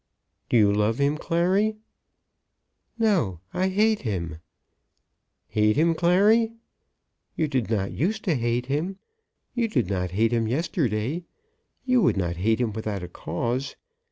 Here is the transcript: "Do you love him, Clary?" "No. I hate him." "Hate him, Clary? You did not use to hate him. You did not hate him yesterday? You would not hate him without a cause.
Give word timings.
"Do 0.49 0.57
you 0.57 0.73
love 0.73 0.97
him, 0.97 1.15
Clary?" 1.15 1.77
"No. 2.97 3.39
I 3.53 3.67
hate 3.67 3.99
him." 4.01 4.39
"Hate 5.49 5.75
him, 5.75 5.93
Clary? 5.93 6.53
You 7.35 7.47
did 7.47 7.69
not 7.69 7.91
use 7.91 8.19
to 8.21 8.33
hate 8.33 8.65
him. 8.65 8.97
You 9.53 9.67
did 9.67 9.91
not 9.91 10.09
hate 10.09 10.33
him 10.33 10.47
yesterday? 10.47 11.25
You 11.85 12.01
would 12.01 12.17
not 12.17 12.37
hate 12.37 12.59
him 12.59 12.73
without 12.73 13.03
a 13.03 13.07
cause. 13.07 13.75